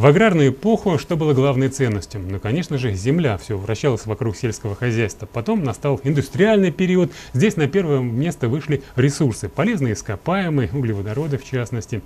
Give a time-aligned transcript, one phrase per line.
[0.00, 2.22] В аграрную эпоху что было главной ценностью?
[2.26, 3.36] Ну, конечно же, земля.
[3.36, 5.28] Все вращалось вокруг сельского хозяйства.
[5.30, 7.12] Потом настал индустриальный период.
[7.34, 9.50] Здесь на первое место вышли ресурсы.
[9.50, 12.00] Полезные ископаемые, углеводороды в частности.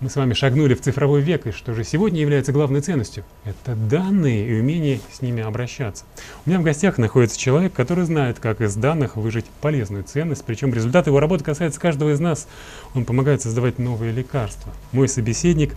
[0.00, 3.22] Мы с вами шагнули в цифровой век, и что же сегодня является главной ценностью?
[3.44, 6.06] Это данные и умение с ними обращаться.
[6.44, 10.74] У меня в гостях находится человек, который знает, как из данных выжить полезную ценность, причем
[10.74, 12.48] результат его работы касается каждого из нас.
[12.94, 14.72] Он помогает создавать новые лекарства.
[14.90, 15.76] Мой собеседник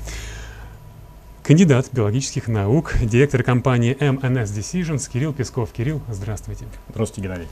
[1.44, 5.74] Кандидат биологических наук, директор компании MNS Decisions Кирилл Песков.
[5.74, 6.64] Кирилл, здравствуйте.
[6.88, 7.48] Здравствуйте, Геннадий.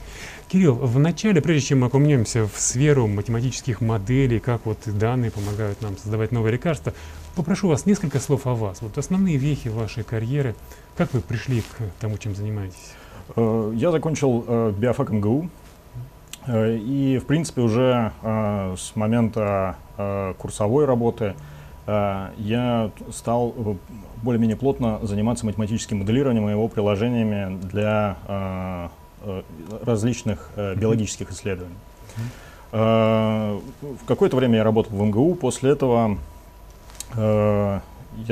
[0.48, 5.98] Кирилл, вначале, прежде чем мы окунемся в сферу математических моделей, как вот данные помогают нам
[5.98, 6.94] создавать новые лекарства,
[7.36, 8.80] попрошу вас несколько слов о вас.
[8.80, 10.54] Вот основные вехи вашей карьеры,
[10.96, 12.94] как вы пришли к тому, чем занимаетесь?
[13.36, 15.50] Э, я закончил э, биофак МГУ,
[16.46, 19.76] э, и, в принципе, уже с момента
[20.38, 21.34] курсовой работы–
[21.86, 23.74] я стал э,
[24.22, 29.42] более-менее плотно заниматься математическим моделированием и его приложениями для э,
[29.84, 31.76] различных биологических исследований.
[32.72, 33.60] В
[34.06, 36.18] какое-то время я работал в МГУ, после этого
[37.14, 37.80] я,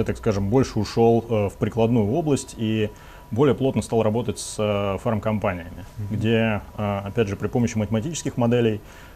[0.04, 2.90] так скажем, больше ушел в прикладную область и
[3.30, 4.56] более плотно стал работать с
[5.00, 9.09] фармкомпаниями, где, опять же, при помощи математических моделей Э,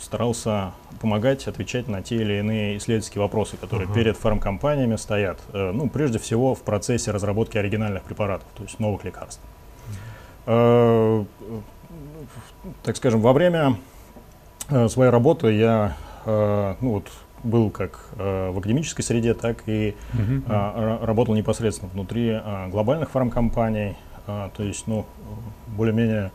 [0.00, 3.94] старался помогать отвечать на те или иные исследовательские вопросы, которые uh-huh.
[3.94, 5.38] перед фармкомпаниями стоят.
[5.52, 9.40] Э, ну, прежде всего, в процессе разработки оригинальных препаратов, то есть новых лекарств.
[10.46, 11.26] Uh-huh.
[12.82, 13.76] Так скажем, во время
[14.88, 17.08] своей работы я ну, вот,
[17.44, 21.04] был как в академической среде, так и uh-huh.
[21.04, 22.40] работал непосредственно внутри
[22.70, 25.06] глобальных фармкомпаний, то есть, ну,
[25.68, 26.32] более-менее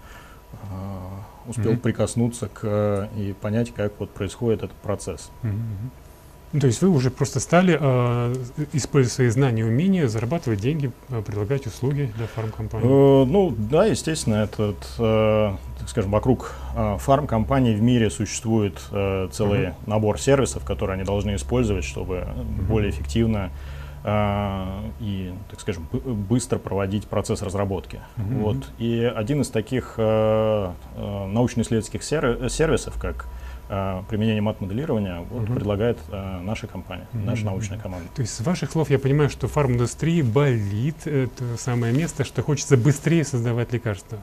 [1.48, 1.78] успел mm-hmm.
[1.78, 5.32] прикоснуться к и понять, как вот происходит этот процесс.
[5.44, 6.60] Mm-hmm.
[6.60, 8.36] то есть вы уже просто стали, э,
[8.74, 12.86] используя свои знания и умения, зарабатывать деньги, э, предлагать услуги для фармкомпаний?
[12.86, 19.30] Э, ну да, естественно, этот, э, так скажем, вокруг э, фармкомпаний в мире существует э,
[19.32, 19.74] целый uh-huh.
[19.88, 22.68] набор сервисов, которые они должны использовать, чтобы uh-huh.
[22.68, 28.02] более эффективно а, и, так скажем, быстро проводить процесс разработки.
[28.18, 28.42] Mm-hmm.
[28.42, 28.58] Вот.
[28.78, 33.28] И один из таких э, э, научно-исследовательских сервисов, как
[33.70, 35.56] э, применение мат-моделирования, вот, mm-hmm.
[35.56, 37.26] предлагает э, наша компания, mm-hmm.
[37.26, 38.10] наша научная команда.
[38.14, 42.76] То есть с ваших слов я понимаю, что фарм-индустрии болит это самое место, что хочется
[42.76, 44.18] быстрее создавать лекарства.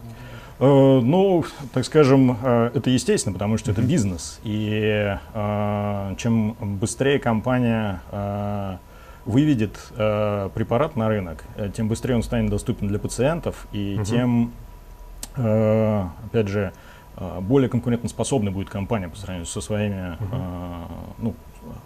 [0.58, 1.42] Uh, ну,
[1.72, 3.78] так скажем, uh, это естественно, потому что mm-hmm.
[3.78, 4.40] это бизнес.
[4.44, 8.02] И uh, чем быстрее компания
[9.30, 14.04] выведет э, препарат на рынок, э, тем быстрее он станет доступен для пациентов, и угу.
[14.04, 14.52] тем,
[15.36, 16.72] э, опять же,
[17.16, 20.28] э, более конкурентоспособной будет компания по сравнению со своими угу.
[20.32, 20.82] э,
[21.18, 21.34] ну,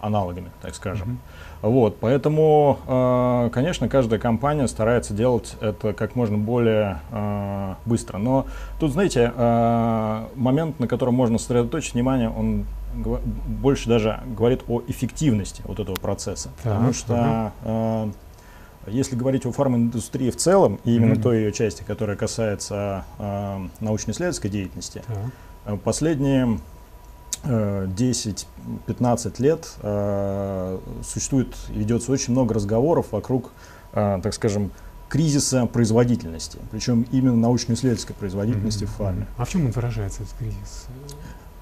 [0.00, 1.20] аналогами, так скажем.
[1.62, 1.70] Угу.
[1.70, 8.18] Вот, поэтому, э, конечно, каждая компания старается делать это как можно более э, быстро.
[8.18, 8.46] Но
[8.78, 15.62] тут, знаете, э, момент, на котором можно сосредоточить внимание, он больше даже говорит о эффективности
[15.64, 16.50] вот этого процесса.
[16.62, 18.10] Так, потому что э,
[18.86, 21.22] если говорить о фарминдустрии в целом, и именно mm-hmm.
[21.22, 25.02] той ее части, которая касается э, научно-исследовательской деятельности,
[25.64, 25.80] так.
[25.82, 26.60] последние
[27.44, 33.52] э, 10-15 лет э, существует и ведется очень много разговоров вокруг,
[33.92, 34.70] э, так скажем,
[35.08, 38.88] кризиса производительности, причем именно научно-исследовательской производительности mm-hmm.
[38.88, 39.26] в фарме.
[39.36, 40.86] А в чем он выражается, этот кризис?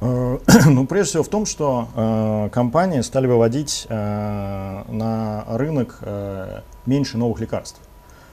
[0.02, 6.60] Э, ну, прежде всего в том, что э, компании стали выводить э, на рынок э,
[6.86, 7.80] меньше новых лекарств.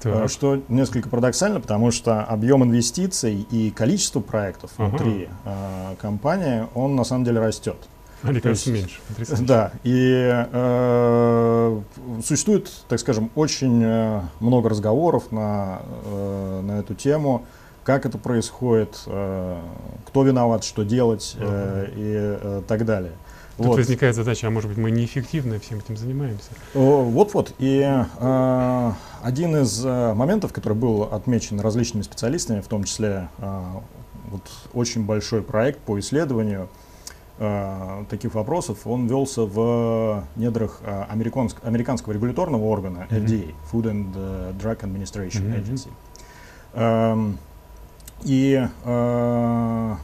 [0.04, 0.32] Э, так.
[0.32, 4.90] Что несколько парадоксально, потому что объем инвестиций и количество проектов ага.
[4.90, 7.78] внутри э, компании, он на самом деле растет.
[8.24, 9.00] А лекарств меньше.
[9.42, 11.82] Да, и э,
[12.26, 17.46] существует, так скажем, очень э, много разговоров на, э, на эту тему
[17.90, 19.60] как это происходит, э,
[20.06, 21.92] кто виноват, что делать uh-huh.
[21.96, 23.14] и э, так далее.
[23.58, 23.78] Тут вот.
[23.80, 26.52] возникает задача, а может быть мы неэффективно всем этим занимаемся?
[26.76, 27.56] Вот-вот.
[27.58, 28.92] И э,
[29.24, 33.62] один из э, моментов, который был отмечен различными специалистами, в том числе э,
[34.30, 34.44] вот
[34.76, 36.70] очень большой проект по исследованию
[37.40, 43.26] э, таких вопросов, он велся в недрах э, американск, американского регуляторного органа mm-hmm.
[43.26, 45.64] FDA, Food and Drug Administration mm-hmm.
[45.64, 45.90] Agency.
[46.76, 47.40] Эм,
[48.24, 49.96] и э,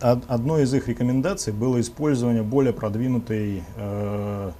[0.00, 4.50] одной из их рекомендаций было использование более продвинутой э,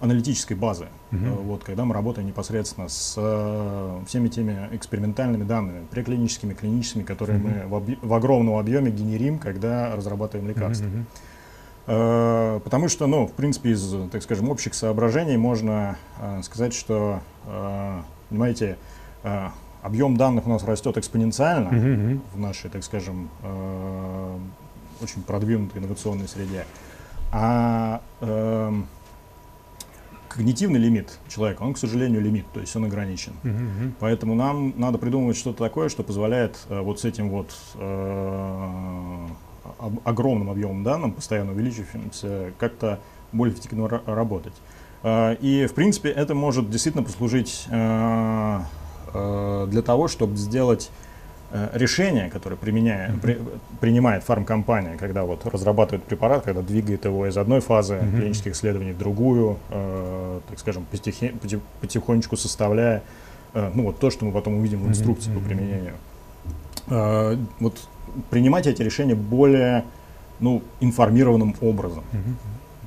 [0.00, 0.86] аналитической базы.
[1.10, 1.42] Uh-huh.
[1.42, 7.62] Вот, когда мы работаем непосредственно с э, всеми теми экспериментальными данными, преклиническими, клиническими, которые uh-huh.
[7.62, 10.86] мы в, об, в огромном объеме генерим, когда разрабатываем лекарства.
[10.86, 11.04] Uh-huh.
[11.86, 17.20] Э, потому что, ну, в принципе, из, так скажем, общих соображений можно э, сказать, что,
[17.46, 18.76] э, понимаете,
[19.22, 19.48] э,
[19.86, 22.22] объем данных у нас растет экспоненциально Мгм.
[22.34, 24.38] в нашей, так скажем, э,
[25.00, 26.66] очень продвинутой инновационной среде.
[27.32, 28.86] А эм,
[30.28, 33.32] когнитивный лимит человека, он, к сожалению, лимит, то есть он ограничен.
[33.44, 33.94] Мгм.
[34.00, 39.26] Поэтому нам надо придумывать что-то такое, что позволяет э, вот с этим вот э,
[39.78, 42.98] об- огромным объемом данных, постоянно увеличивающимся, как-то
[43.32, 44.54] более эффективно ра- работать.
[45.04, 48.60] Э, и, в принципе, это может действительно послужить э, э,
[49.70, 50.90] для того, чтобы сделать
[51.52, 53.38] э, решение, которое применяя, при-
[53.80, 58.16] принимает фармкомпания, когда вот разрабатывает препарат, когда двигает его из одной фазы Мгм.
[58.16, 63.02] клинических исследований в другую, э, так скажем, потихе- поти- потихонечку составляя
[63.54, 65.48] э, ну вот то, что мы потом увидим в инструкции по мгм.
[65.48, 65.94] применению.
[66.88, 67.78] Э, Вот
[68.30, 69.84] принимать эти решения более
[70.40, 72.36] ну, информированным образом, Мгм.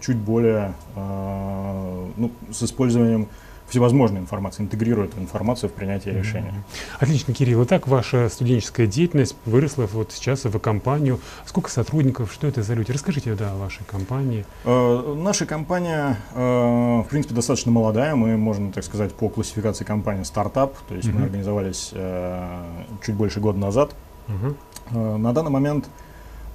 [0.01, 3.27] чуть более э, ну, с использованием
[3.69, 6.53] всевозможной информации, интегрируя эту информацию в принятие решения.
[6.99, 7.63] Отлично, Кирилл.
[7.63, 11.19] Итак, ваша студенческая деятельность выросла вот сейчас в компанию.
[11.45, 12.31] Сколько сотрудников?
[12.33, 12.91] Что это за люди?
[12.91, 14.45] Расскажите, да, о вашей компании.
[14.65, 18.15] Э, Наша компания, э, в принципе, достаточно молодая.
[18.15, 20.75] Мы, можно так сказать, по классификации компании стартап.
[20.87, 21.17] То есть Мгм.
[21.19, 22.63] мы организовались э,
[23.05, 23.91] чуть больше года назад.
[24.27, 24.55] Мгм.
[24.91, 25.87] Э, На данный момент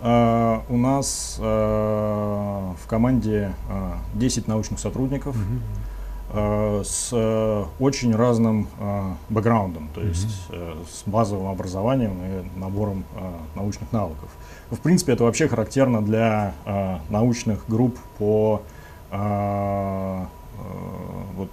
[0.02, 1.44] э, у нас э,
[2.82, 5.60] в команде э, 10 научных сотрудников Мгм.
[6.34, 13.04] Э, с э, очень разным э, бэкграундом, то есть с базовым образованием и набором
[13.54, 14.28] научных навыков.
[14.70, 16.54] В принципе, это вообще характерно для
[17.10, 18.62] научных групп по
[21.36, 21.50] вот,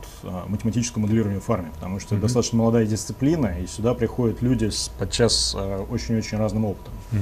[0.47, 2.17] математическому моделированию в фарме, потому что Мгм.
[2.17, 5.55] это достаточно молодая дисциплина, и сюда приходят люди с подчас
[5.89, 6.93] очень-очень разным опытом.
[7.11, 7.21] Мгм.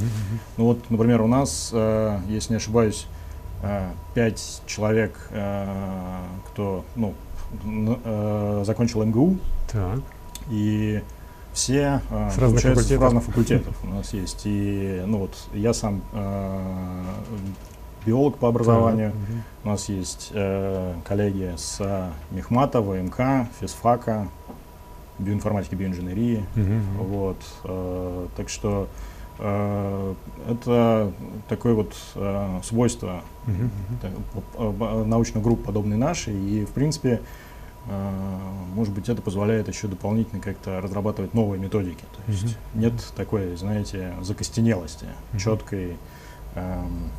[0.58, 1.74] Ну вот, например, у нас,
[2.28, 3.08] если не ошибаюсь,
[4.14, 7.14] пять человек, кто ну,
[8.66, 9.38] закончил МГУ,
[9.72, 10.00] Так.
[10.50, 11.02] и
[11.54, 13.02] все э, С разных получается, с факультетов.
[13.04, 14.42] разных факультетов у нас есть.
[14.46, 17.04] И ну вот я сам э,
[18.06, 19.10] биолог по образованию.
[19.10, 19.44] Мгм.
[19.66, 24.28] У нас есть э, коллеги с э, Мехмата, ВМК, физфака,
[25.18, 26.46] биоинформатики, биоинженерии.
[26.56, 26.82] Мгм.
[27.00, 28.88] Вот, э, так что э,
[29.40, 31.12] это
[31.48, 33.52] такое вот э, свойство э,
[34.58, 37.22] э, научных групп, подобной нашей, и в принципе,
[37.88, 38.38] э,
[38.74, 42.04] может быть, это позволяет еще дополнительно как-то разрабатывать новые методики.
[42.16, 45.40] То есть нет такой, знаете, закостенелости, Мгм.
[45.40, 45.98] четкой
[46.56, 47.10] эм,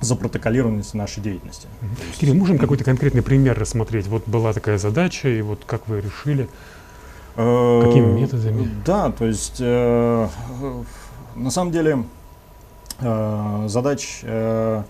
[0.00, 1.66] запротоколированности нашей деятельности.
[2.08, 4.06] Есть- Кирилл, можем какой-то конкретный пример рассмотреть?
[4.06, 6.48] Вот была такая задача, и вот как вы решили?
[7.36, 8.68] Э, Какими методами?
[8.84, 10.28] Да, то есть э,
[10.62, 10.82] э,
[11.34, 12.04] на самом деле
[13.00, 14.82] э, задач, э,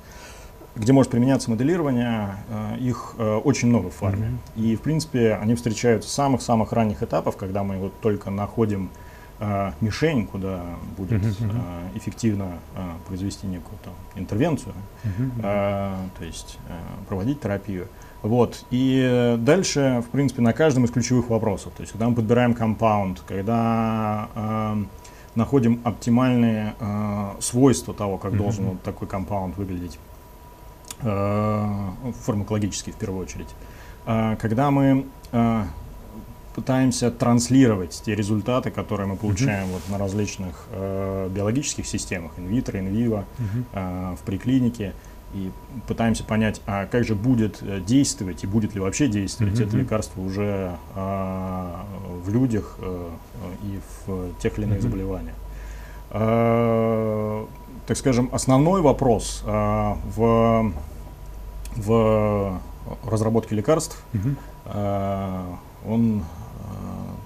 [0.75, 4.39] где может применяться моделирование, э, их очень много в фарме.
[4.55, 4.65] Мгм.
[4.65, 8.91] И в принципе они встречаются с самых-самых ранних этапов, когда мы вот только находим
[9.81, 10.63] мишень, куда
[10.97, 11.51] будет мгм.
[11.95, 12.59] э, эффективно
[13.09, 14.73] произвести некую там интервенцию.
[15.03, 15.33] Мгм.
[15.43, 16.59] э, то есть
[17.09, 17.89] проводить терапию.
[18.23, 18.65] Вот.
[18.71, 23.21] И дальше, в принципе, на каждом из ключевых вопросов, то есть когда мы подбираем компаунд,
[23.27, 24.85] когда э,
[25.35, 28.39] находим оптимальные э, свойства того, как Мгм.
[28.43, 29.99] должен вот такой компаунд выглядеть,
[31.01, 31.91] э,
[32.25, 33.49] фармакологически в первую очередь,
[34.05, 35.63] Э, когда мы э,
[36.57, 43.25] пытаемся транслировать те результаты, которые мы получаем вот на различных э, биологических системах, инвитро, инвиво,
[43.39, 43.65] Мгм.
[43.73, 44.93] э, в приклинике
[45.35, 45.51] и
[45.89, 49.77] пытаемся понять, а как же будет э, действовать и будет ли вообще действовать Мгм, это
[49.79, 51.75] лекарство уже э,
[52.25, 53.09] в людях э,
[53.65, 54.83] и в тех или иных Мгм.
[54.83, 55.35] заболеваниях.
[56.11, 57.47] Э,
[57.87, 60.73] так скажем, основной вопрос э, в,
[61.77, 62.61] в
[63.07, 64.37] разработке лекарств, Мгм.
[64.67, 65.41] э,
[65.89, 66.23] он, э,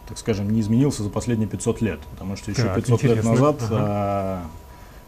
[0.08, 3.30] так скажем, не изменился за последние 500 лет, потому что еще Так, 500 лет интересно.
[3.32, 4.42] назад Ага.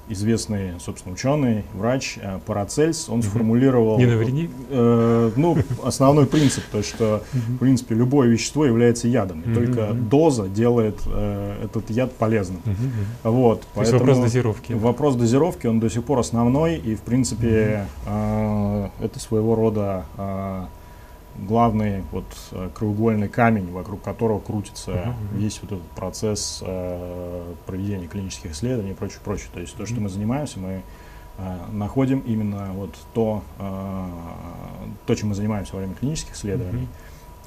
[0.08, 4.50] Известный, собственно, ученый, врач э, Парацельс, он сформулировал Не навреди.
[4.70, 10.48] э, ну, основной принцип, то, что, в принципе, любое вещество является ядом, и только доза
[10.48, 12.60] делает э, этот яд полезным.
[13.22, 14.72] Вот, То есть вопрос дозировки.
[14.72, 20.64] Вопрос дозировки, он до сих пор основной, и, в принципе, э, это своего рода э,
[21.46, 25.38] главный вот э, краеугольный камень, вокруг которого крутится мгм.
[25.38, 29.48] весь вот этот процесс э, проведения клинических исследований и прочее, прочее.
[29.52, 30.82] То есть то, что мы занимаемся, мы
[31.38, 34.06] э, находим именно вот то, э,
[35.06, 36.88] то, чем мы занимаемся во время клинических исследований,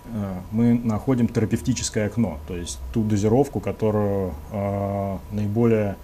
[0.05, 5.95] э, мы находим терапевтическое окно, то есть ту дозировку, которую э, наиболее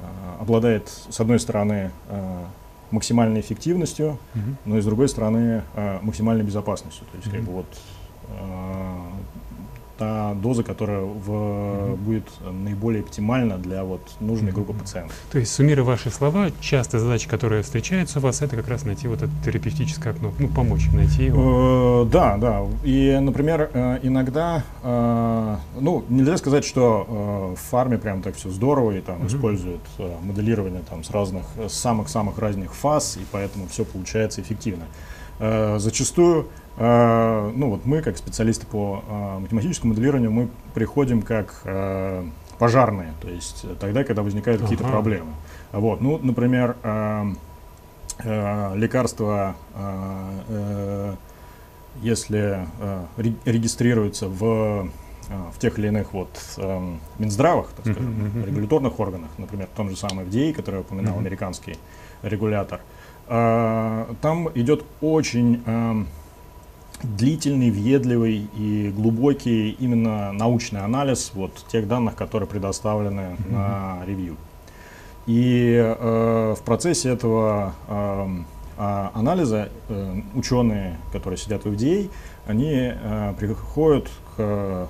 [0.00, 2.44] э, обладает, с одной стороны, э,
[2.90, 4.56] максимальной эффективностью, угу.
[4.64, 7.06] но и с другой стороны э, максимальной безопасностью.
[7.10, 7.36] То есть угу.
[7.36, 7.66] как бы вот
[8.28, 9.10] э,
[10.00, 11.96] та доза, которая в, mm-hmm.
[11.96, 12.24] будет
[12.64, 14.54] наиболее оптимальна для вот нужной mm-hmm.
[14.54, 15.14] группы пациентов.
[15.30, 19.08] То есть, суммируя ваши слова, часто задача, которая встречается у вас, это как раз найти
[19.08, 22.06] вот это терапевтическое окно, ну, помочь найти его.
[22.06, 22.62] Э, да, да.
[22.82, 28.92] И, например, э, иногда, э, ну, нельзя сказать, что в фарме прям так все здорово
[28.92, 29.26] и там mm-hmm.
[29.26, 29.82] используют
[30.22, 34.84] моделирование там с разных, самых-самых разных фаз, и поэтому все получается эффективно.
[35.78, 42.24] Зачастую ну вот мы, как специалисты по а, математическому моделированию, мы приходим как а,
[42.58, 44.70] пожарные, то есть тогда, когда возникают ага.
[44.70, 45.32] какие-то проблемы.
[45.72, 46.76] Вот, ну, например,
[48.22, 49.54] лекарства,
[52.02, 52.66] если
[53.46, 54.90] регистрируются в
[55.52, 58.46] в тех или иных вот э, Минздравах, так скажем, uh-huh, uh-huh.
[58.46, 61.20] регуляторных органах, например, в том же самом FDA, который упоминал, uh-huh.
[61.20, 61.76] американский
[62.22, 62.80] регулятор,
[63.28, 66.04] э, там идет очень э,
[67.02, 73.52] длительный, въедливый и глубокий именно научный анализ вот тех данных, которые предоставлены mm-hmm.
[73.52, 74.36] на ревью.
[75.26, 78.44] И э, в процессе этого э,
[78.78, 82.10] анализа э, ученые, которые сидят в FDA,
[82.46, 84.86] они э, приходят к, э,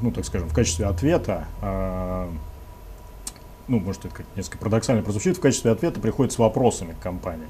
[0.00, 2.28] ну, так скажем, в качестве ответа, э,
[3.68, 7.48] ну, может, это несколько парадоксально прозвучит, в качестве ответа приходят с вопросами к компании.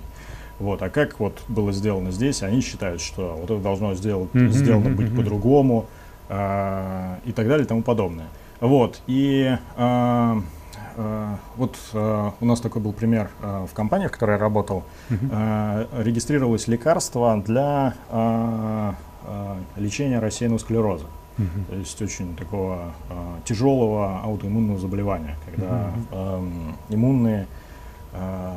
[0.58, 4.48] Вот, а как вот было сделано здесь, они считают, что вот это должно сделать, mm-hmm,
[4.48, 5.16] сделано быть mm-hmm.
[5.16, 5.86] по-другому
[6.28, 8.28] э, и так далее и тому подобное.
[8.60, 10.34] Вот, и э,
[10.96, 14.84] э, вот э, у нас такой был пример э, в компании, в которой я работал.
[15.10, 15.28] Mm-hmm.
[15.30, 18.92] Э, регистрировалось лекарство для э,
[19.26, 21.06] э, лечения рассеянного склероза.
[21.38, 21.68] Uh-huh.
[21.68, 26.74] То есть очень такого э, тяжелого аутоиммунного заболевания, когда uh-huh.
[26.88, 27.46] э, иммунные
[28.14, 28.52] э,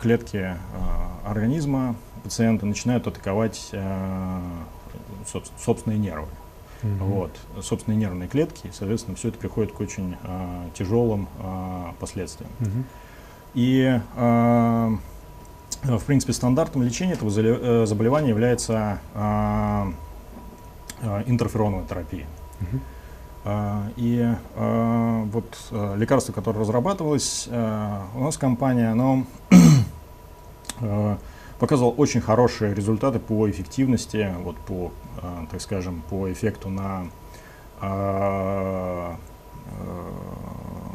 [0.00, 0.56] клетки э,
[1.24, 4.40] организма пациента начинают атаковать э,
[5.58, 6.28] собственные нервы.
[6.82, 6.98] Mm-hmm.
[6.98, 12.50] Вот, собственные нервные клетки, и, соответственно, все это приходит к очень э, тяжелым э, последствиям.
[12.60, 12.84] Mm-hmm.
[13.52, 14.96] И, э,
[15.82, 17.30] в принципе, стандартом лечения этого
[17.86, 19.92] заболевания является э,
[21.26, 22.26] интерфероновая терапия.
[22.60, 22.80] Mm-hmm.
[23.96, 24.34] И
[25.32, 29.24] вот лекарство, которое разрабатывалось у нас компания, оно
[30.80, 31.16] Э,
[31.58, 37.04] показывал очень хорошие результаты по эффективности, вот по, э, так скажем, по эффекту на
[37.82, 39.12] э,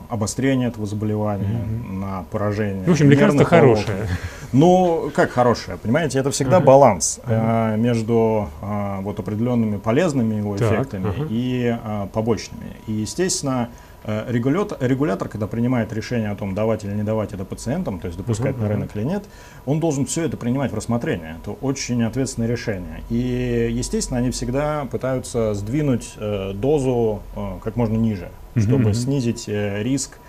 [0.10, 1.92] обострение этого заболевания, mm-hmm.
[1.94, 2.86] на поражение.
[2.86, 4.08] В общем, лекарство хорошее.
[4.52, 6.64] Ну, как хорошее, понимаете, это всегда uh-huh.
[6.64, 7.74] баланс uh-huh.
[7.74, 11.28] Э, между э, вот определенными полезными его так, эффектами uh-huh.
[11.30, 12.78] и э, побочными.
[12.88, 17.44] И, естественно, Э, регулятор, регулятор, когда принимает решение о том, давать или не давать это
[17.46, 19.02] пациентам, то есть допускать uh-huh, на рынок uh-huh.
[19.02, 19.26] или нет,
[19.66, 21.38] он должен все это принимать в рассмотрение.
[21.42, 23.04] Это очень ответственное решение.
[23.10, 28.94] И, естественно, они всегда пытаются сдвинуть э, дозу э, как можно ниже, uh-huh, чтобы uh-huh.
[28.94, 30.20] снизить э, риск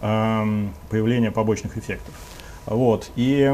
[0.00, 2.14] э, появления побочных эффектов.
[2.64, 3.10] Вот.
[3.16, 3.52] И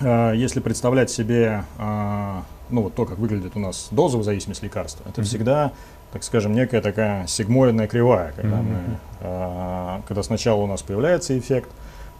[0.00, 5.04] э, если представлять себе э, ну, вот то, как выглядит у нас дозовая зависимость лекарства,
[5.08, 5.24] это mm-hmm.
[5.24, 5.72] всегда
[6.14, 8.62] так скажем, некая такая сигмоидная кривая, когда, mm-hmm.
[8.62, 11.68] мы, э, когда сначала у нас появляется эффект,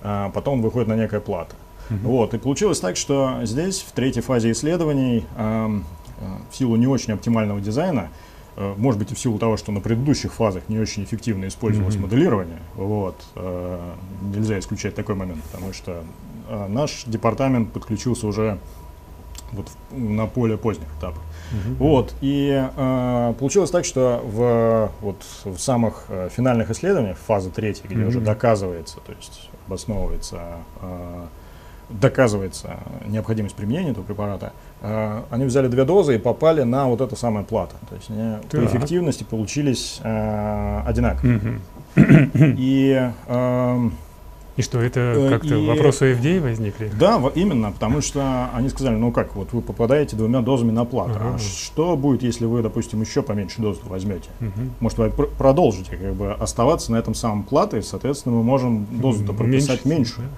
[0.02, 1.54] а потом выходит на некая плата.
[1.88, 1.98] Mm-hmm.
[2.02, 5.80] Вот, и получилось так, что здесь, в третьей фазе исследований, э,
[6.50, 8.08] в силу не очень оптимального дизайна,
[8.56, 11.94] э, может быть и в силу того, что на предыдущих фазах не очень эффективно использовалось
[11.94, 12.00] mm-hmm.
[12.00, 16.02] моделирование, вот, э, нельзя исключать такой момент, потому что
[16.68, 18.58] наш департамент подключился уже
[19.52, 21.22] вот на поле поздних этапов.
[21.52, 21.76] Uh-huh.
[21.78, 27.86] Вот, и э, получилось так, что в, вот, в самых э, финальных исследованиях, фаза третья,
[27.88, 28.08] где uh-huh.
[28.08, 30.40] уже доказывается, то есть обосновывается,
[30.80, 31.24] э,
[31.90, 37.14] доказывается необходимость применения этого препарата, э, они взяли две дозы и попали на вот это
[37.14, 37.76] самое плата.
[37.88, 41.60] То есть они по эффективности получились э, одинаковые.
[41.94, 42.54] Uh-huh.
[42.58, 43.90] И э,
[44.56, 45.66] и что, это э, как-то и...
[45.66, 46.90] вопросы FDA возникли?
[46.98, 51.18] Да, именно, потому что они сказали, ну как, вот вы попадаете двумя дозами на плату,
[51.18, 51.34] uh-huh.
[51.34, 54.28] а что будет, если вы, допустим, еще поменьше доз возьмете?
[54.40, 54.70] Uh-huh.
[54.78, 59.32] Может, вы пр- продолжите как бы оставаться на этом самом плате, соответственно, мы можем дозу-то
[59.32, 60.20] прописать меньше.
[60.20, 60.34] меньше.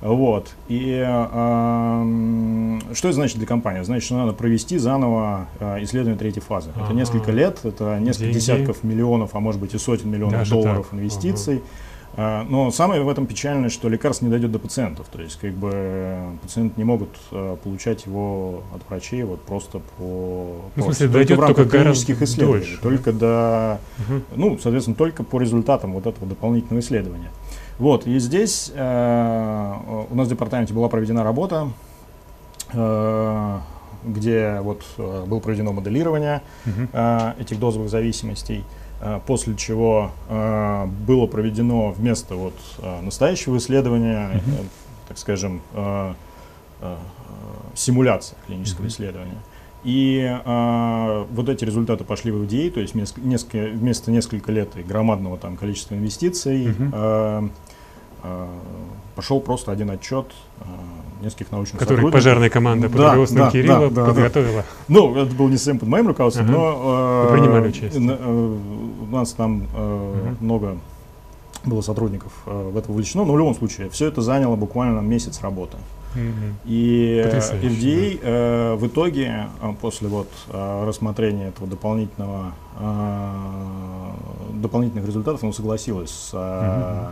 [0.00, 0.54] Вот.
[0.68, 3.82] И э, что это значит для компании?
[3.82, 6.70] Значит, что надо провести заново э, исследование третьей фазы.
[6.76, 6.84] Ага.
[6.84, 8.38] Это несколько лет, это несколько Деньги.
[8.38, 10.98] десятков миллионов, а может быть и сотен миллионов Даже долларов так.
[11.00, 11.56] инвестиций.
[11.56, 11.64] Ага.
[12.16, 15.06] А, но самое в этом печальное, что лекарство не дойдет до пациентов.
[15.12, 20.62] То есть, как бы пациенты не могут а, получать его от врачей вот просто по
[20.76, 22.60] ну, в смысле, только в рамках только клинических исследований.
[22.60, 24.22] Дольше, только до, угу.
[24.34, 27.30] ну, соответственно, только по результатам вот этого дополнительного исследования.
[27.78, 29.74] Вот, и здесь э,
[30.10, 31.68] у нас в департаменте была проведена работа,
[32.72, 33.58] э,
[34.06, 38.85] где вот э, было проведено моделирование э, этих дозовых зависимостей, э,
[39.26, 44.54] после чего э, было проведено вместо вот э, настоящего исследования, Мгм.
[44.54, 44.64] э,
[45.08, 46.14] так скажем, э,
[46.80, 46.96] э,
[47.74, 48.88] симуляция клинического Мгм.
[48.88, 49.38] исследования.
[49.84, 54.76] И э, вот эти результаты пошли в FDA, то есть неск- несколько, вместо нескольких лет
[54.76, 56.90] и громадного там количества инвестиций Мгм.
[56.92, 57.48] э,
[58.24, 58.46] э,
[59.14, 60.26] пошел просто один отчет
[60.60, 60.64] э,
[61.24, 62.20] нескольких научных Который сотрудников.
[62.20, 64.06] пожарная команда под Да, руководством да, Кирилла да, да, да.
[64.12, 64.64] подготовила.
[64.88, 66.52] Ну, это был не совсем под моим руководством, Ага.
[66.52, 68.02] но э, Вы принимали участие.
[68.02, 68.56] н- э,
[69.10, 70.44] у нас там э, Мгм.
[70.44, 70.76] много
[71.64, 75.40] было сотрудников э, в это вовлечено, но в любом случае все это заняло буквально месяц
[75.40, 75.76] работы.
[76.14, 76.56] Мгм.
[76.64, 84.10] И э, Потрясающе, FDA э, в итоге э, после вот э, рассмотрения этого дополнительного э,
[84.54, 87.10] дополнительных результатов он согласилась с э,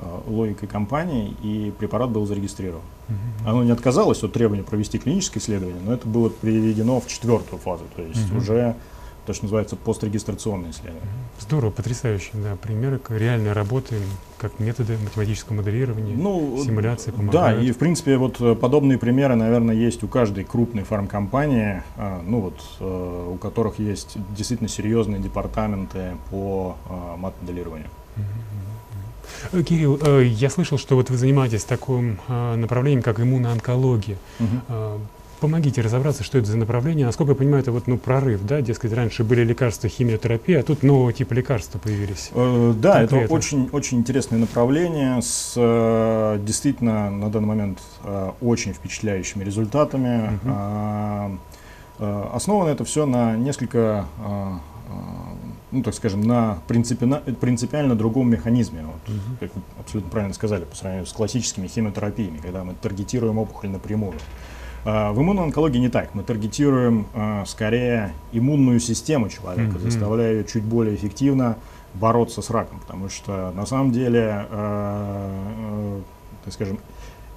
[0.00, 2.82] э, логикой компании и препарат был зарегистрирован.
[3.08, 3.48] Мгм.
[3.48, 7.84] Оно не отказалось от требования провести клиническое исследование, но это было приведено в четвертую фазу,
[7.94, 8.38] то есть Мгм.
[8.38, 8.74] уже
[9.26, 11.02] то, что называется пострегистрационное исследование.
[11.40, 12.56] Здорово, потрясающе, да.
[12.56, 13.96] Примеры реальной работы,
[14.38, 16.14] как методы математического моделирования.
[16.16, 17.62] Ну, симуляции Да, помогают.
[17.64, 22.40] и в принципе вот э, подобные примеры, наверное, есть у каждой крупной фармкомпании, а, ну
[22.40, 27.88] вот, э, у которых есть действительно серьезные департаменты по э, мат-моделированию.
[29.52, 34.16] Э, Кирилл, э, я слышал, что вот вы занимаетесь таким э, направлением, как иммуноонкология.
[34.68, 34.98] Э,
[35.44, 37.04] Помогите разобраться, что это за направление.
[37.04, 38.62] Насколько я понимаю, это вот ну, прорыв, да?
[38.62, 42.30] Дескать, раньше были лекарства, химиотерапия, а тут нового типа лекарства появились.
[42.32, 48.72] Э, Да, это очень, очень интересное направление с э, действительно на данный момент э, очень
[48.72, 50.40] впечатляющими результатами.
[50.46, 51.30] А,
[51.98, 54.50] э, Основано это все на несколько, э,
[54.88, 54.92] э,
[55.72, 58.86] ну так скажем, на принципиально, принципиально другом механизме.
[58.86, 59.36] Вот, Мгм.
[59.40, 64.14] как вы абсолютно правильно сказали, по сравнению с классическими химиотерапиями, когда мы таргетируем опухоль напрямую.
[64.84, 66.14] В иммуноонкологии не так.
[66.14, 69.80] Мы таргетируем а, скорее иммунную систему человека, Мгм.
[69.80, 71.56] заставляя ее чуть более эффективно
[71.94, 72.80] бороться с раком.
[72.80, 75.30] Потому что на самом деле, а,
[75.70, 76.00] э,
[76.44, 76.78] так скажем,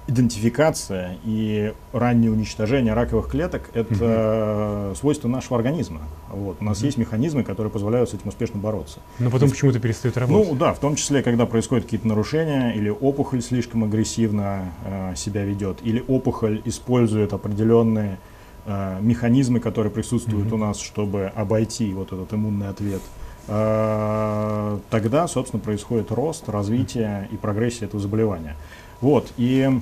[0.08, 6.00] идентификация и раннее уничтожение раковых клеток– это свойство нашего организма.
[6.30, 6.56] Вот.
[6.60, 6.86] У нас Мгм.
[6.86, 9.00] есть механизмы, которые позволяют с этим успешно бороться.
[9.18, 10.48] Но потом почему-то перестает работать.
[10.50, 15.44] Ну да, в том числе, когда происходят какие-то нарушения, или опухоль слишком агрессивно э, себя
[15.44, 18.18] ведет, или опухоль использует определенные
[18.64, 20.54] э, механизмы, которые присутствуют Мгм.
[20.54, 23.02] у нас, чтобы обойти вот этот иммунный ответ.
[23.46, 28.56] Э, тогда, собственно, происходит рост, развитие и прогрессия этого заболевания.
[29.00, 29.80] Вот, и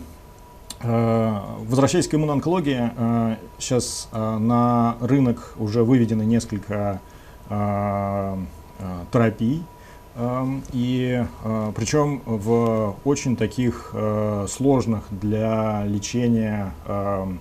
[0.83, 7.01] возвращаясь к иммуноонкологии, э, сейчас э, на рынок уже выведены несколько
[7.49, 8.37] э,
[8.79, 9.65] э, терапий,
[10.17, 17.39] Эм, И э, причем в очень таких э, сложных для лечения эм,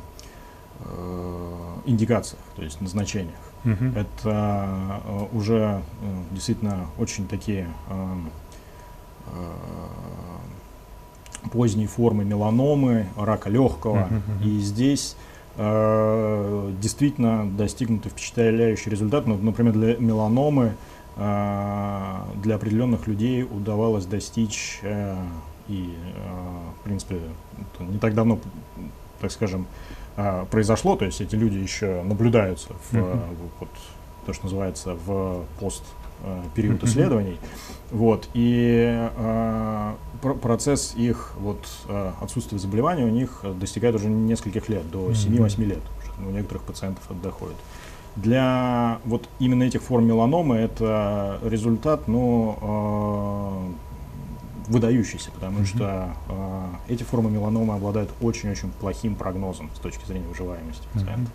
[0.82, 3.40] э, индикациях, то есть назначениях.
[3.64, 3.96] Мгм.
[3.96, 4.68] Это
[5.06, 8.30] э, уже э, действительно очень такие эм,
[9.28, 9.54] э,
[11.52, 14.10] поздние формы меланомы, рака легкого.
[14.44, 15.16] И здесь
[15.58, 19.30] э, действительно достигнуты впечатляющие результаты.
[19.30, 20.74] Ну, например, для меланомы
[21.16, 25.16] э, для определенных людей удавалось достичь э,
[25.68, 27.20] и, э, в принципе,
[27.80, 28.40] не так давно,
[29.20, 29.66] так скажем,
[30.18, 33.20] э, произошло, то есть эти люди еще наблюдаются в, Мгм.
[33.60, 33.70] вот,
[34.26, 35.84] то, что называется, в пост
[36.56, 36.86] период Мгм.
[36.88, 37.38] исследований.
[37.92, 44.70] Вот, и э, пр- процесс их вот, э, отсутствия заболевания у них достигает уже нескольких
[44.70, 45.14] лет, до Мгм.
[45.14, 45.82] 7-8 лет.
[46.26, 47.58] У некоторых пациентов это доходит.
[48.16, 52.58] Для вот именно этих форм меланомы это результат, ну,
[54.68, 55.66] э, выдающийся, потому Мгм.
[55.66, 61.30] что э, эти формы меланомы обладают очень-очень плохим прогнозом с точки зрения выживаемости пациента.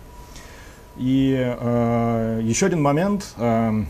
[0.97, 3.83] И э, еще один момент, э, э,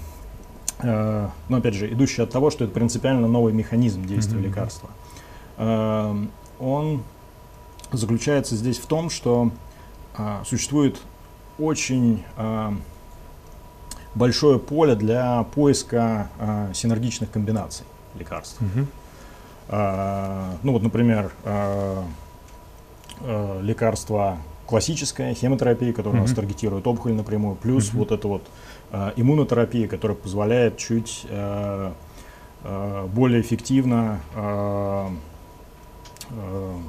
[0.84, 4.46] но опять же, идущий от того, что это принципиально новый механизм действия Мгм.
[4.48, 4.90] лекарства.
[5.58, 6.16] Э,
[6.60, 7.04] он
[7.92, 9.52] заключается здесь в том, что
[10.18, 11.00] э, существует
[11.60, 12.72] очень э,
[14.16, 18.60] большое поле для поиска э, синергичных комбинаций лекарств.
[19.74, 21.32] А, ну вот, например,
[23.62, 28.00] лекарство классическое, хемотерапия, которая у нас таргетирует опухоль напрямую, плюс Мгм.
[28.00, 28.44] вот эта вот
[29.16, 31.94] иммунотерапия, которая позволяет чуть а,
[32.64, 34.20] а, более эффективно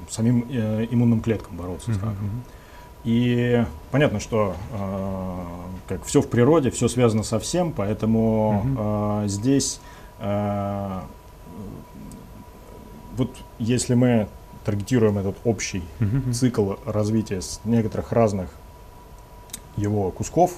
[0.08, 2.44] самим э, иммунным клеткам бороться с раком.
[3.04, 5.38] И понятно, что э,
[5.88, 8.64] как все в природе, все связано со всем, поэтому
[9.24, 9.80] э, здесь
[10.20, 11.00] э,
[13.16, 14.28] вот если мы
[14.64, 15.82] таргетируем этот общий
[16.32, 18.48] цикл развития с некоторых разных
[19.76, 20.52] его кусков,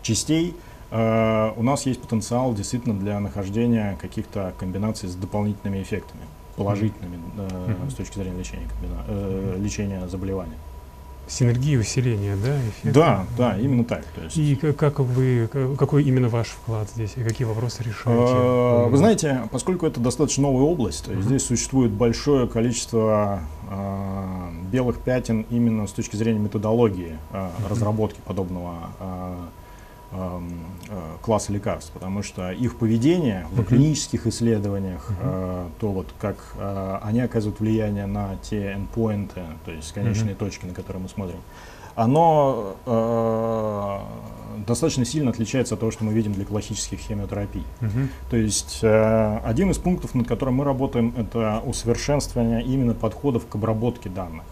[0.00, 0.56] частей,
[0.90, 6.22] э, у нас есть потенциал действительно для нахождения каких-то комбинаций с дополнительными эффектами,
[6.56, 7.90] положительными э, Мгм.
[7.90, 10.56] с точки зрения лечения, комбина- э, лечения заболевания.
[11.28, 12.56] Синергия, усиление, да?
[12.60, 12.94] эффект?
[12.94, 14.04] Да, да, именно так.
[14.14, 18.32] То есть, И как вы, какой именно ваш вклад здесь, и какие вопросы решаете?
[18.32, 24.50] Э, Вы знаете, поскольку это достаточно новая область, то есть здесь существует большое количество э,
[24.70, 29.34] белых пятен именно с точки зрения методологии э, разработки подобного э,
[31.22, 37.20] класса лекарств, потому что их поведение в клинических исследованиях, э, то вот как э, они
[37.20, 41.38] оказывают влияние на те endpoinты, то есть конечные точки, на которые мы смотрим,
[41.96, 43.98] оно э,
[44.66, 47.64] достаточно сильно отличается от того, что мы видим для классических химиотерапий.
[48.30, 53.54] То есть э, один из пунктов, над которым мы работаем, это усовершенствование именно подходов к
[53.54, 54.44] обработке данных.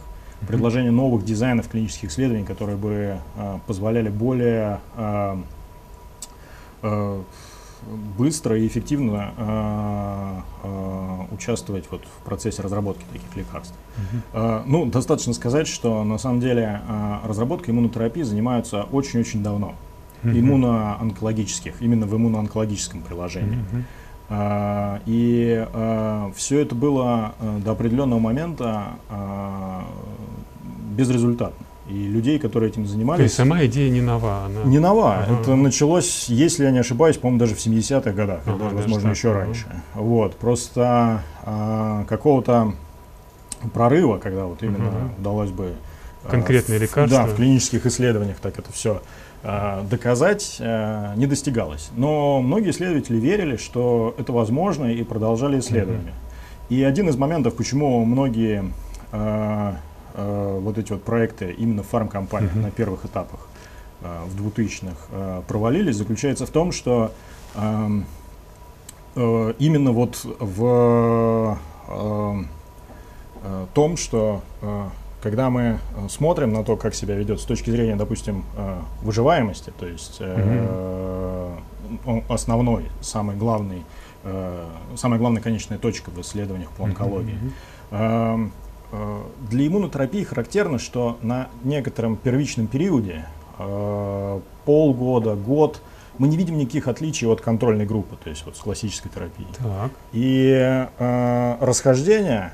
[0.46, 5.36] Предложение новых дизайнов клинических исследований, которые бы э, позволяли более э,
[6.82, 7.22] э,
[8.16, 13.74] быстро и эффективно э, э, участвовать вот в процессе разработки таких лекарств.
[13.96, 14.22] Мгм.
[14.32, 19.74] Э, Ну, достаточно сказать, что на самом деле э, разработкой иммунотерапии занимаются очень-очень давно.
[20.22, 20.38] Мгм.
[20.38, 23.56] Иммуноонкологических, именно в иммуноонкологическом приложении.
[23.72, 23.84] Мгм.
[24.30, 25.66] А, И
[26.34, 29.84] все это было э, до определенного момента а,
[30.94, 31.66] безрезультатно.
[31.88, 34.62] И людей, которые этим То есть занимались, сама идея не нова, она...
[34.64, 35.16] не нова.
[35.18, 35.40] Ага.
[35.40, 39.16] Это началось, если я не ошибаюсь, по-моему, даже в 70-х годах, Ага, даже, возможно, так,
[39.18, 39.38] еще ага.
[39.40, 39.66] раньше.
[39.94, 40.36] Вот.
[40.36, 42.72] Просто а, какого-то
[43.74, 45.14] прорыва, когда вот именно Мгм.
[45.18, 45.74] удалось бы
[46.24, 47.18] а, Конкретные в- лекарства.
[47.18, 49.02] Да, в клинических исследованиях так это все
[49.90, 51.90] доказать а, не достигалось.
[51.96, 56.14] Но многие исследователи верили, что это возможно и продолжали исследования.
[56.70, 58.64] И один из моментов, почему многие
[60.14, 62.62] а, вот эти вот проекты именно в фармкомпаниях Мгм.
[62.62, 63.40] на первых этапах
[64.02, 67.12] а, в 2000-х а, провалились, заключается в том, что
[67.54, 68.04] ам,
[69.16, 72.48] э, именно вот в ам,
[73.42, 74.88] э, том, что э,
[75.22, 75.62] когда мы
[75.96, 80.16] э, смотрим на то, как себя ведет с точки зрения, допустим, э, выживаемости, то есть
[80.20, 81.56] э,
[82.06, 83.84] он основной, самый главный,
[84.24, 87.38] э, самая главная конечная точка в исследованиях по онкологии.
[87.90, 88.52] Мгм.
[88.94, 93.26] Э, Для иммунотерапии характерно, что на некотором первичном периоде,
[93.58, 95.80] э, полгода, год,
[96.18, 99.48] мы не видим никаких отличий от контрольной группы, то есть вот с классической терапией.
[99.58, 99.90] Так.
[100.12, 102.52] И э, расхождение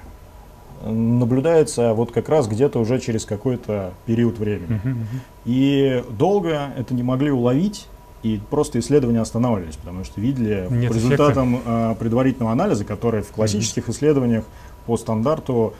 [0.83, 4.81] наблюдается вот как раз где-то уже через какой-то период времени.
[4.83, 5.20] Мгм, мгм.
[5.44, 7.87] И долго это не могли уловить,
[8.22, 13.29] и просто исследования останавливались, потому что видели Нет по результатам э, предварительного анализа, который в
[13.29, 14.44] классических исследованиях
[14.87, 15.74] по стандарту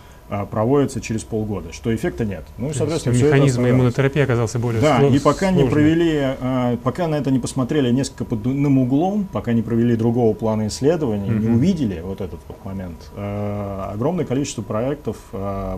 [0.51, 2.45] проводится через полгода, что эффекта нет.
[2.59, 5.73] Ну и, есть соответственно, это механизм иммунотерапии оказался более Да, сло- и пока не сложным.
[5.73, 10.33] провели, э, пока на это не посмотрели несколько под иным углом, пока не провели другого
[10.35, 11.55] плана исследований, не Мгм.
[11.57, 15.17] увидели вот этот вот момент, э, огромное количество проектов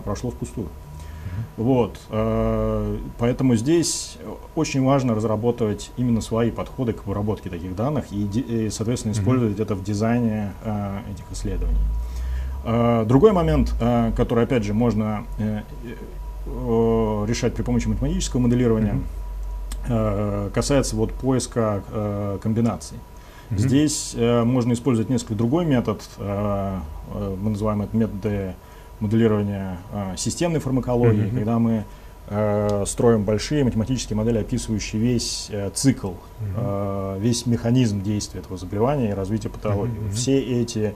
[0.03, 0.67] прошло впустую.
[1.57, 1.99] Вот,
[3.19, 4.17] поэтому здесь
[4.55, 9.83] очень важно разработать именно свои подходы к обработке таких данных и, соответственно, использовать это в
[9.83, 10.51] дизайне
[11.13, 11.77] этих исследований.
[12.63, 15.61] Э, Другой момент, э, который, опять же, можно э,
[16.45, 18.99] э, решать при помощи математического моделирования,
[19.87, 21.83] э, касается вот поиска
[22.41, 22.97] комбинаций.
[23.49, 23.59] Мгм.
[23.59, 26.01] Здесь э, можно использовать несколько другой метод.
[26.17, 28.53] мы называем это методы
[28.99, 29.77] моделирования
[30.15, 31.35] системной фармакологии, Мгм.
[31.35, 31.83] когда мы
[32.85, 36.11] строим большие математические модели, описывающие весь цикл,
[37.19, 40.09] весь механизм действия этого заболевания и развития патологии.
[40.13, 40.95] Все эти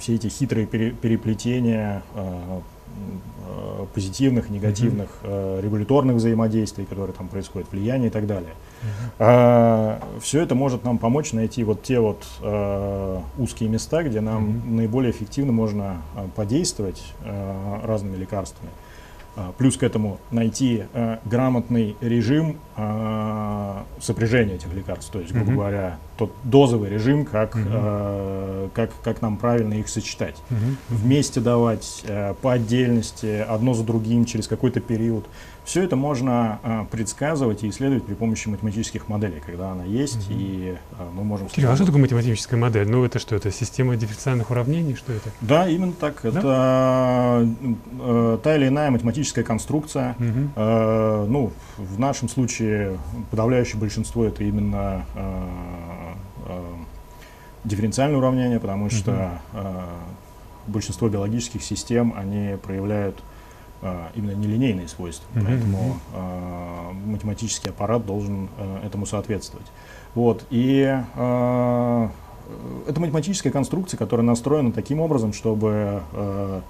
[0.00, 2.60] все эти хитрые пере- переплетения э,
[3.48, 8.50] э, позитивных, негативных, э, регуляторных взаимодействий, которые там происходят, влияния и так далее.
[9.18, 10.20] Мгм.
[10.20, 14.76] все это может нам помочь найти вот те вот э, узкие места, где нам Мгм.
[14.76, 18.70] наиболее эффективно можно э, подействовать э, разными лекарствами.
[19.36, 22.82] А, Плюс к этому найти э, грамотный режим э,
[24.00, 25.56] сопряжения этих лекарств, то есть, грубо Мгм.
[25.58, 27.68] говоря, тот дозовый режим, как, Мгм.
[27.70, 30.36] э, как, как нам правильно их сочетать.
[30.50, 30.76] Мгм.
[30.88, 35.24] Вместе давать, э, по отдельности, одно за другим, через какой-то период.
[35.66, 40.38] Все это можно э, предсказывать и исследовать при помощи математических моделей, когда она есть, Мгм.
[40.38, 41.48] и э, мы можем...
[41.48, 42.88] Кирилл, а что такое математическая модель?
[42.88, 45.28] Ну, это что, это система дифференциальных уравнений, что это?
[45.40, 46.24] Да, именно так.
[46.24, 47.48] Это
[48.00, 50.14] э, та или иная математическая конструкция.
[50.20, 50.52] Мгм.
[50.54, 52.96] Э, ну, в нашем случае
[53.32, 55.42] подавляющее большинство это именно э,
[56.46, 56.62] э,
[57.64, 59.84] дифференциальное уравнение, потому что э,
[60.68, 63.20] большинство биологических систем, они проявляют
[64.14, 65.44] именно нелинейные свойства, mm-hmm.
[65.44, 69.66] поэтому э, математический аппарат должен э, этому соответствовать.
[70.14, 72.08] Вот, и э,
[72.86, 76.60] это математическая конструкция, которая настроена таким образом, чтобы э,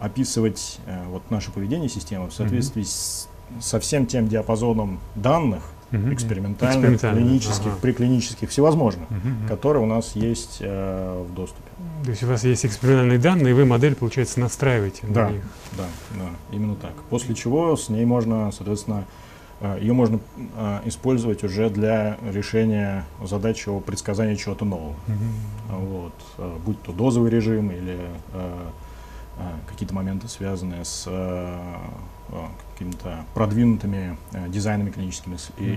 [0.00, 2.86] описывать э, вот наше поведение системы в соответствии mm-hmm.
[2.86, 3.28] с,
[3.60, 6.12] со всем тем диапазоном данных, угу.
[6.12, 7.80] экспериментальных, клинических, ага.
[7.80, 9.48] приклинических, всевозможных, угу.
[9.48, 11.69] которые у нас есть э, в доступе.
[12.04, 15.42] То есть у вас есть экспериментальные данные, и вы модель, получается, настраиваете да, на них?
[15.76, 16.94] Да, да, именно так.
[17.10, 19.04] После чего с ней можно, соответственно,
[19.60, 20.20] э, ее можно
[20.56, 24.94] э, использовать уже для решения задачи о предсказании чего-то нового.
[25.08, 25.76] Угу.
[25.76, 27.98] Вот, э, будь то дозовый режим или
[29.66, 31.74] какие-то моменты, связанные с э,
[32.32, 35.36] Э, какими-то продвинутыми э, дизайнами клиническими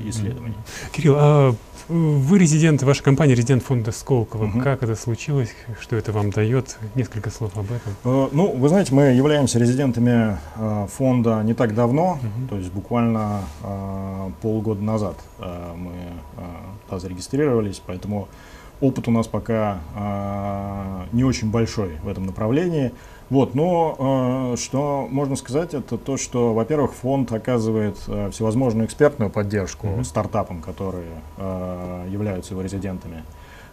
[0.10, 0.56] исследований.
[0.94, 1.56] Кирилл, а
[1.90, 4.46] вы резидент, ваша компания резидент фонда Сколково.
[4.46, 4.62] Угу.
[4.62, 5.50] Как это случилось?
[5.82, 6.78] Что это вам дает?
[6.96, 7.94] Несколько слов об этом.
[8.06, 10.38] Э, ну, вы знаете, мы являемся резидентами
[10.96, 12.48] фонда не так давно, угу.
[12.50, 13.42] то есть буквально
[14.42, 15.92] полгода назад мы
[16.88, 18.30] туда зарегистрировались, поэтому
[18.80, 19.80] опыт у нас пока
[21.12, 22.94] не очень большой в этом направлении.
[23.30, 29.32] Вот, но э, что можно сказать, это то, что, во-первых, фонд оказывает э, всевозможную экспертную
[29.32, 30.04] поддержку mm-hmm.
[30.04, 33.24] стартапам, которые э, являются его резидентами.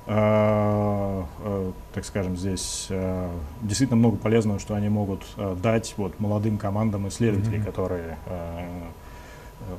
[0.07, 3.29] Э, э, так скажем, здесь э,
[3.63, 7.65] действительно много полезного, что они могут э, дать вот, молодым командам исследователей, mm-hmm.
[7.65, 8.67] которые э,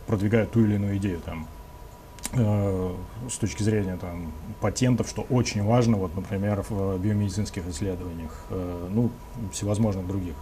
[0.05, 1.47] продвигают ту или иную идею там.
[2.33, 2.93] Э,
[3.29, 4.31] с точки зрения там,
[4.61, 9.09] патентов, что очень важно, вот, например, в биомедицинских исследованиях, э, ну,
[9.51, 10.35] всевозможных других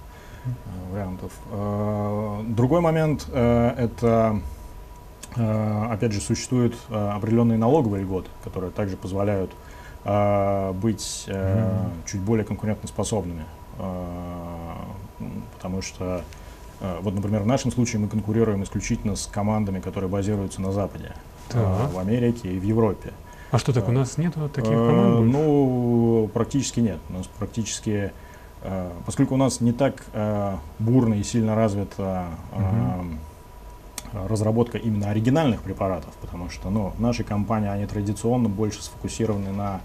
[0.45, 0.49] э,
[0.91, 1.31] вариантов.
[2.55, 4.39] Другой момент– это,
[5.35, 9.51] опять же, существуют определенные налоговые льготы, которые также позволяют
[10.75, 11.29] быть
[12.05, 13.43] чуть более конкурентоспособными,
[15.55, 16.23] потому что
[16.79, 21.13] вот, например, в нашем случае мы конкурируем исключительно с командами, которые базируются на Западе
[21.53, 23.13] а, в Америке и в Европе.
[23.51, 25.31] А что так, у нас нет таких э, команд?
[25.31, 26.99] Ну, практически нет.
[27.09, 28.11] У нас практически,
[28.61, 34.27] э, поскольку у нас не так э, бурно и сильно развита угу.
[34.27, 39.81] разработка именно оригинальных препаратов, потому что ну, наши компании, они традиционно больше сфокусированы на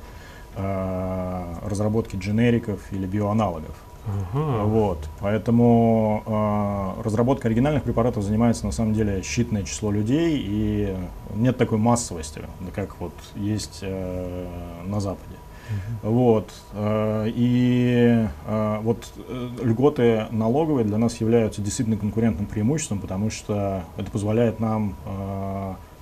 [1.65, 3.75] разработке дженериков или биоаналогов.
[4.07, 4.65] Ага.
[4.65, 10.97] Вот, поэтому э, разработка оригинальных препаратов занимается на самом деле считанное число людей, и
[11.35, 12.43] нет такой массовости,
[12.75, 14.47] как вот есть э,
[14.85, 15.37] на Западе.
[15.65, 16.11] Uh-huh.
[16.11, 16.53] Вот.
[16.75, 23.85] Э, и э, вот э, льготы налоговые для нас являются действительно конкурентным преимуществом, потому что
[23.97, 24.97] это позволяет нам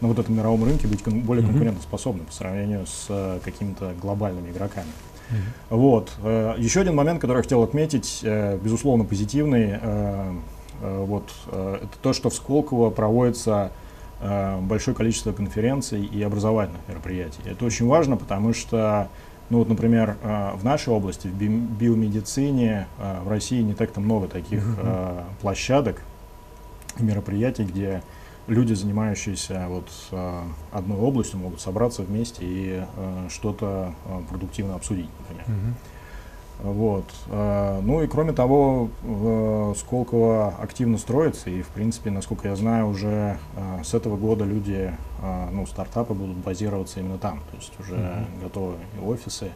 [0.00, 1.50] на вот этом мировом рынке быть более uh-huh.
[1.50, 4.88] конкурентоспособным по сравнению с какими-то глобальными игроками.
[5.70, 6.12] Вот.
[6.22, 10.32] Э, еще один момент, который я хотел отметить, э, безусловно, позитивный, э,
[10.80, 13.70] вот, это то, что в Сколково проводится
[14.62, 17.38] большое количество конференций и образовательных мероприятий.
[17.44, 19.06] Это очень важно, потому что,
[19.48, 25.22] ну вот, например, в нашей области, в биомедицине, в России не так-то много таких mm-hmm.
[25.40, 26.02] площадок,
[26.98, 28.02] мероприятий, где
[28.46, 35.08] люди, занимающиеся вот э, одной областью, могут собраться вместе и э, что-то э, продуктивно обсудить,
[35.20, 35.44] например.
[35.46, 35.74] Mm-hmm.
[36.62, 37.06] Вот.
[37.28, 38.88] Ну и кроме того,
[39.76, 43.36] Сколково активно строится, и в принципе, насколько я знаю, уже
[43.82, 44.94] с этого года люди,
[45.50, 48.42] ну, стартапы будут базироваться именно там, то есть уже mm-hmm.
[48.44, 49.50] готовы и офисы.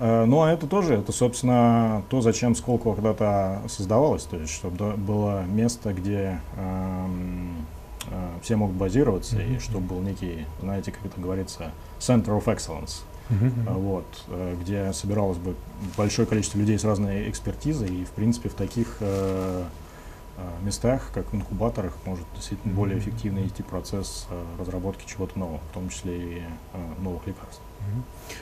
[0.00, 5.44] Ну а это тоже, это, собственно, то, зачем Сколково когда-то создавалось, то есть чтобы было
[5.44, 7.54] место, где эм,
[8.42, 9.56] все могут базироваться, mm-hmm.
[9.56, 13.72] и чтобы был некий, знаете, как это говорится, center of excellence, mm-hmm.
[13.74, 15.54] вот, э, где собиралось бы
[15.96, 19.64] большое количество людей с разной экспертизой, и, в принципе, в таких э,
[20.62, 22.76] местах, как в инкубаторах, может действительно mm-hmm.
[22.76, 24.26] более эффективно идти процесс
[24.58, 26.42] разработки чего-то нового, в том числе и
[27.00, 27.60] новых лекарств.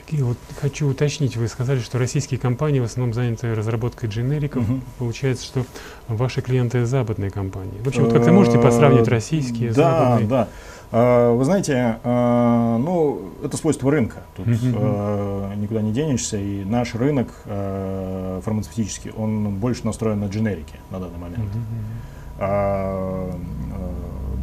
[0.05, 4.69] Кирилл, вот хочу уточнить, вы сказали, что российские компании в основном заняты разработкой дженериков.
[4.69, 4.81] Угу.
[4.99, 5.65] Получается, что
[6.07, 7.81] ваши клиенты западные компании.
[7.83, 10.27] В общем, вот как-то можете посравнить российские, да, западные?
[10.27, 10.49] Да, да.
[10.91, 14.23] Вы знаете, а, ну, это свойство рынка.
[14.35, 16.37] Тут uh никуда не денешься.
[16.37, 21.49] И наш рынок а, фармацевтический, он больше настроен на дженерики на данный момент.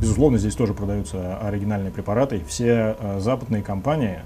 [0.00, 2.42] Безусловно, здесь тоже продаются оригинальные препараты.
[2.46, 4.20] Все западные компании,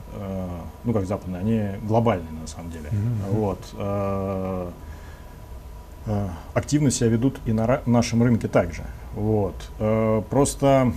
[0.85, 2.91] ну как западные, они глобальные на самом деле.
[2.91, 3.31] Mm-hmm.
[6.07, 8.83] Вот, активно себя ведут и на нашем рынке также.
[9.15, 9.55] Вот.
[10.29, 10.93] Просто,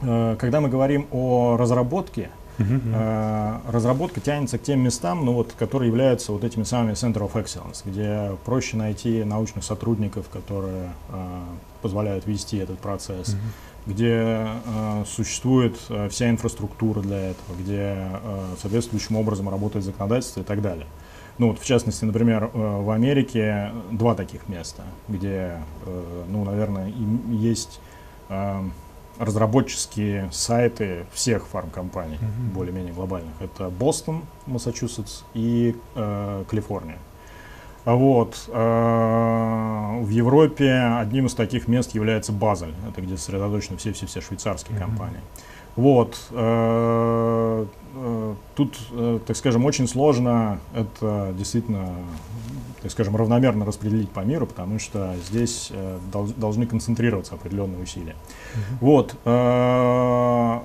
[0.00, 3.60] когда мы говорим о разработке, Uh-huh.
[3.70, 7.82] разработка тянется к тем местам, ну, вот, которые являются вот этими самыми Center of Excellence,
[7.84, 11.40] где проще найти научных сотрудников, которые э,
[11.82, 13.92] позволяют вести этот процесс, uh-huh.
[13.92, 20.44] где э, существует э, вся инфраструктура для этого, где э, соответствующим образом работает законодательство и
[20.44, 20.86] так далее.
[21.36, 26.90] Ну вот, в частности, например, э, в Америке два таких места, где, э, ну, наверное,
[27.28, 27.80] есть
[28.30, 28.62] э,
[29.18, 32.52] разработческие сайты всех фармкомпаний, mm-hmm.
[32.54, 33.32] более-менее глобальных.
[33.40, 36.98] Это Бостон, Массачусетс и э, Калифорния.
[37.84, 38.48] Вот.
[38.48, 42.74] Э, в Европе одним из таких мест является Базель.
[42.88, 44.80] Это где сосредоточены все-все-все швейцарские mm-hmm.
[44.80, 45.20] компании.
[45.76, 46.18] Вот.
[46.30, 51.90] Э, э, тут, э, так скажем, очень сложно это действительно,
[52.82, 55.70] так скажем, равномерно распределить по миру, потому что здесь
[56.36, 58.16] должны концентрироваться определенные усилия.
[58.80, 59.14] Вот.
[59.24, 60.62] На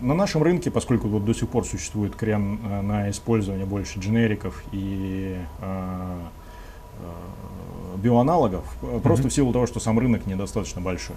[0.00, 5.36] нашем рынке, поскольку вот до сих пор существует крен на использование больше дженериков и
[7.96, 9.00] биоаналогов, mm-hmm.
[9.00, 11.16] просто в силу того, что сам рынок недостаточно большой.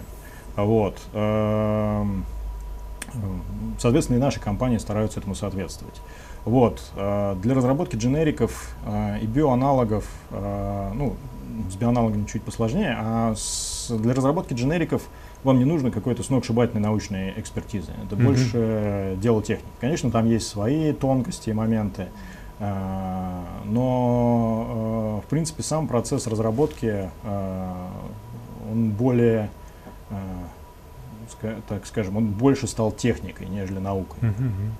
[0.56, 0.98] Вот.
[1.14, 2.26] Эм,
[3.80, 6.02] соответственно, и наши компании стараются этому соответствовать.
[6.46, 6.82] Вот.
[6.96, 11.16] Э, для разработки дженериков э, и биоаналогов, э, ну,
[11.70, 15.04] с биоаналогами чуть посложнее, а с, для разработки дженериков
[15.44, 17.92] вам не нужно какой-то сногсшибательной научной экспертизы.
[18.06, 18.26] Это mm-hmm.
[18.26, 19.70] больше дело техники.
[19.80, 22.08] Конечно, там есть свои тонкости и моменты,
[23.66, 27.10] но, в принципе, сам процесс разработки,
[28.72, 29.50] он более
[31.68, 34.30] так скажем, он больше стал техникой, нежели наукой.
[34.30, 34.72] Uh-huh.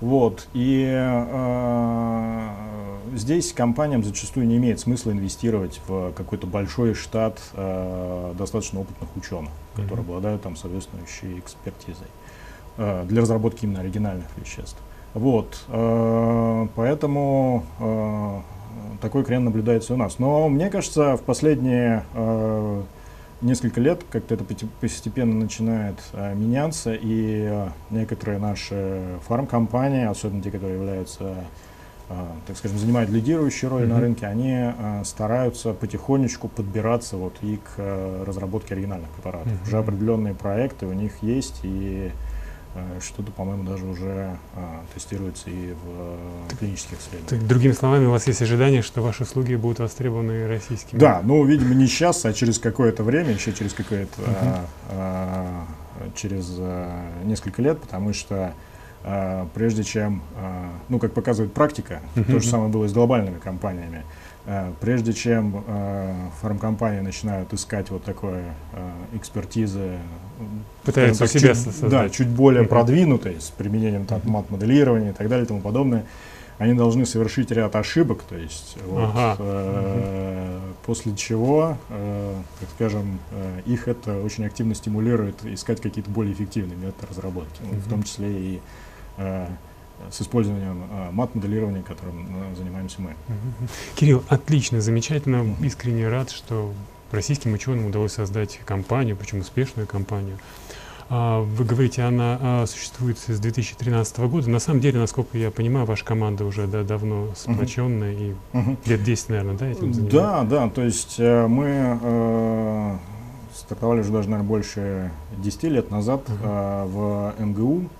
[0.00, 0.48] Вот.
[0.52, 2.48] И э,
[3.14, 9.50] здесь компаниям зачастую не имеет смысла инвестировать в какой-то большой штат э, достаточно опытных ученых,
[9.50, 9.82] uh-huh.
[9.82, 12.08] которые обладают там соответствующей экспертизой
[12.76, 14.78] э, для разработки именно оригинальных веществ.
[15.14, 15.64] Вот.
[15.68, 18.40] Э, поэтому э,
[19.00, 20.18] такой крен наблюдается у нас.
[20.18, 22.82] Но мне кажется, в последние э,
[23.44, 24.44] несколько лет как-то это
[24.80, 31.34] постепенно начинает а, меняться, и а, некоторые наши фармкомпании, особенно те, которые являются,
[32.08, 33.86] а, так скажем, занимают лидирующую роль mm-hmm.
[33.86, 39.52] на рынке, они а, стараются потихонечку подбираться вот и к а, разработке оригинальных препаратов.
[39.52, 39.66] Mm-hmm.
[39.66, 42.33] Уже определенные проекты у них есть, и Э,
[43.00, 47.48] что-то, по-моему, даже уже а, тестируется и в а, клинических исследованиях.
[47.48, 50.98] другими словами, у вас есть ожидание, что ваши услуги будут востребованы российскими?
[50.98, 54.66] Да, ну, видимо, не сейчас, а через какое-то время, еще через какое-то, uh-huh.
[54.90, 55.66] а,
[56.00, 58.54] а, через а, несколько лет, потому что
[59.04, 62.24] а, прежде чем, а, ну, как показывает практика, uh-huh.
[62.24, 64.33] то же самое было и с глобальными компаниями, Э,
[64.80, 69.98] прежде чем э, фармкомпании начинают искать вот такое э, экспертизы,
[70.82, 71.90] пытаются себя чуть, создать.
[71.90, 72.68] Да, чуть более uh-huh.
[72.68, 76.04] продвинутые, с применением там, мат-моделирования и так далее и тому подобное,
[76.58, 79.36] они должны совершить ряд ошибок, то есть вот, ага.
[79.38, 80.74] э, угу.
[80.86, 86.76] после чего, э, так скажем, э, их это очень активно стимулирует искать какие-то более эффективные
[86.76, 87.76] методы разработки, угу.
[87.76, 88.60] в том числе и
[89.16, 89.48] э,
[90.10, 93.14] с использованием а, мат-моделирования, которым а, занимаемся мы.
[93.94, 96.72] Кирилл, отлично, замечательно, искренне рад, что
[97.10, 100.38] российским ученым удалось создать компанию, причем успешную компанию.
[101.10, 104.48] А, вы говорите, она существует с 2013 года.
[104.50, 108.34] На самом деле, насколько я понимаю, ваша команда уже да, давно сплоченная uh-huh.
[108.52, 108.76] и uh-huh.
[108.86, 110.18] лет 10, наверное, да, этим занимается?
[110.18, 112.96] Да, да, то есть э, мы э,
[113.54, 116.38] стартовали уже даже, наверное, больше 10 лет назад uh-huh.
[116.42, 117.90] э, в МГУ,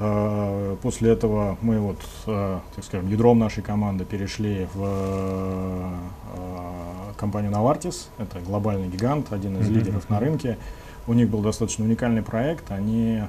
[0.00, 5.94] Э, после этого мы вот, э, так скажем, ядром нашей команды перешли в э,
[7.16, 8.08] компанию Novartis.
[8.18, 10.58] Это глобальный гигант, один из лидеров на рынке.
[11.06, 12.70] У них был достаточно уникальный проект.
[12.70, 13.22] Они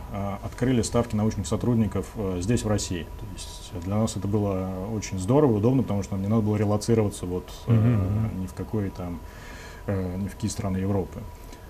[0.43, 2.08] открыли ставки научных сотрудников
[2.39, 3.04] здесь, в России.
[3.04, 6.58] То есть для нас это было очень здорово, удобно, потому что нам не надо было
[6.58, 9.19] релацироваться вот, ни в какой там,
[9.88, 11.21] ни в какие страны Европы.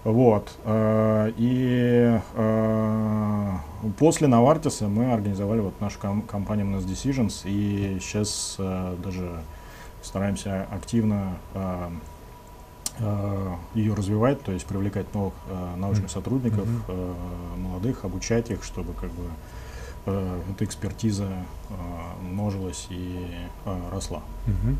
[0.03, 0.51] Вот.
[0.63, 3.53] Э, и э,
[3.97, 9.41] после Навартиса мы организовали вот нашу компанию Mass Decisions, и сейчас э, даже
[10.01, 11.33] стараемся активно
[13.75, 15.33] ее развивать, то есть привлекать новых
[15.77, 17.57] научных сотрудников, mm-hmm.
[17.57, 19.23] молодых, обучать их, чтобы как бы
[20.05, 21.29] эта экспертиза
[22.21, 23.25] множилась и
[23.89, 24.21] росла.
[24.47, 24.75] Mm-hmm.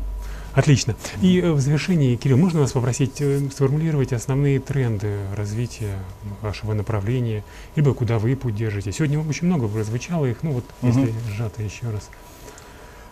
[0.54, 0.96] Отлично.
[1.22, 5.96] И э, в завершении, Кирилл, можно вас попросить э, сформулировать основные тренды развития
[6.42, 7.44] вашего направления,
[7.76, 8.92] либо куда вы путь держите?
[8.92, 10.88] Сегодня очень много прозвучало их, ну вот, угу.
[10.88, 12.10] если сжато еще раз.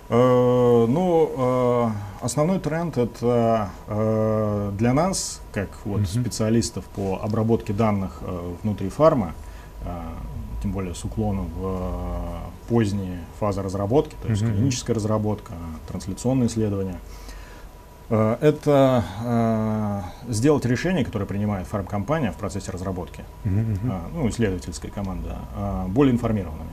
[0.08, 3.70] Э, ну, основной тренд это
[4.78, 6.06] для нас, как вот угу.
[6.06, 8.20] специалистов по обработке данных
[8.62, 9.34] внутри фарма,
[10.62, 14.54] тем более с уклоном в поздние фазы разработки, то есть Мгм.
[14.54, 15.52] клиническая разработка,
[15.86, 16.98] трансляционные исследования.
[18.10, 19.04] Э, Это
[20.26, 25.38] э, сделать решение, которое принимает фармкомпания в процессе разработки, а, ну, исследовательская команда,
[25.88, 26.70] более информированными.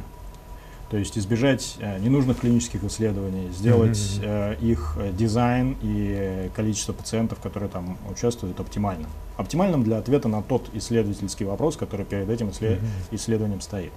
[0.90, 7.98] То есть избежать ненужных клинических исследований, сделать э, их дизайн и количество пациентов, которые там
[8.10, 9.10] участвуют, оптимальным.
[9.36, 12.86] Оптимальным для ответа на тот исследовательский вопрос, который перед этим иссле- Мгм.
[13.12, 13.92] исследованием стоит.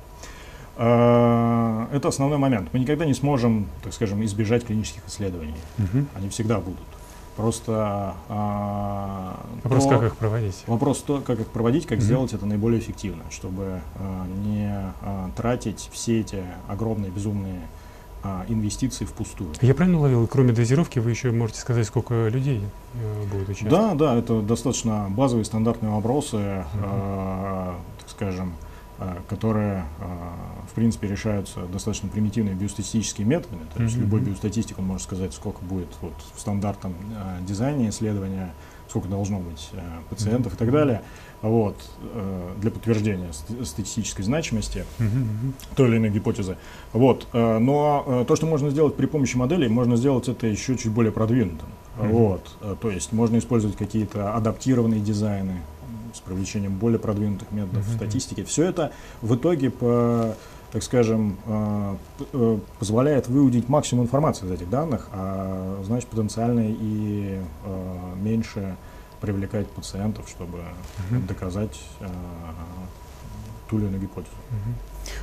[0.77, 2.71] Это основной момент.
[2.73, 5.55] Мы никогда не сможем, так скажем, избежать клинических исследований.
[5.77, 6.07] Мгм.
[6.17, 6.79] Они всегда будут.
[7.39, 10.65] Просто а, Вопрос, то- как их проводить.
[10.67, 12.05] Вопрос то, как их проводить, как Мгм.
[12.05, 14.69] сделать это наиболее эффективно, чтобы а, не
[15.03, 17.61] а, тратить все эти огромные безумные
[18.25, 19.51] а, инвестиции впустую.
[19.61, 22.61] Я правильно уловил, кроме дозировки, вы еще можете сказать, сколько людей
[22.95, 23.71] э, будет участвовать?
[23.71, 28.55] Да, да, это достаточно базовые стандартные вопросы, а, так скажем,
[29.29, 30.35] которые, а,
[30.71, 33.63] в принципе, решаются достаточно примитивными биостатистическими методами.
[33.75, 34.05] То есть Мгм.
[34.05, 38.53] любой биостатистик, он может сказать, сколько будет вот, в стандартном а, дизайне исследования,
[38.89, 39.71] сколько должно быть
[40.09, 41.03] пациентов и так далее.
[41.43, 45.53] Вот, э, для подтверждения ст- статистической значимости мгм.
[45.77, 46.57] той или иной гипотезы.
[46.93, 47.29] Вот.
[47.33, 50.91] э, Но э, то, что можно сделать при помощи моделей, можно сделать это еще чуть
[50.91, 51.69] более продвинутым.
[51.97, 52.09] Мгм.
[52.09, 52.57] Вот.
[52.63, 55.61] Э, То есть можно использовать какие-то адаптированные дизайны
[56.29, 57.97] привлечением более продвинутых методов Мгм.
[57.97, 58.45] статистики.
[58.45, 60.35] Все это в итоге по
[60.71, 61.97] так скажем, э,
[62.35, 68.77] э, позволяет выудить максимум информации из этих данных, а значит потенциально и э, меньше
[69.23, 70.59] привлекать пациентов, чтобы
[71.11, 71.27] Мгм.
[71.27, 71.81] доказать
[73.71, 74.31] ту или иную гипотезу.
[74.51, 74.75] Мгм.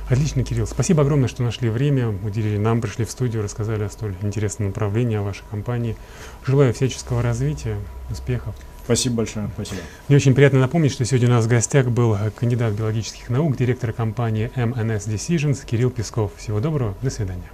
[0.08, 0.66] Отлично, Кирилл.
[0.66, 5.16] Спасибо огромное, что нашли время, уделили нам, пришли в студию, рассказали о столь интересном направлении,
[5.16, 5.96] о вашей компании.
[6.44, 7.78] Желаю всяческого развития,
[8.10, 8.54] успехов.
[8.86, 9.80] Спасибо большое, спасибо.
[10.06, 13.56] Мне очень приятно напомнить, что сегодня у нас в гостях был э, кандидат биологических наук,
[13.56, 16.30] директор компании MNS Decisions Кирилл Песков.
[16.36, 17.50] Всего доброго, до свидания.